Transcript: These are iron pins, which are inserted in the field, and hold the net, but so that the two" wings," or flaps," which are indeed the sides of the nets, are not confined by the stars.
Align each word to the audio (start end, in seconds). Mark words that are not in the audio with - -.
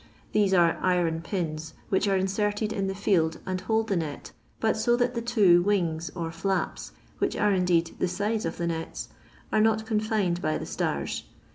These 0.31 0.51
are 0.51 0.79
iron 0.81 1.21
pins, 1.21 1.75
which 1.89 2.07
are 2.07 2.17
inserted 2.17 2.73
in 2.73 2.87
the 2.87 2.95
field, 2.95 3.37
and 3.45 3.61
hold 3.61 3.87
the 3.87 3.95
net, 3.95 4.31
but 4.59 4.75
so 4.75 4.95
that 4.95 5.13
the 5.13 5.21
two" 5.21 5.61
wings," 5.61 6.09
or 6.15 6.31
flaps," 6.31 6.91
which 7.19 7.35
are 7.35 7.51
indeed 7.53 7.95
the 7.99 8.07
sides 8.07 8.43
of 8.45 8.57
the 8.57 8.65
nets, 8.65 9.09
are 9.51 9.61
not 9.61 9.85
confined 9.85 10.41
by 10.41 10.57
the 10.57 10.65
stars. 10.65 11.25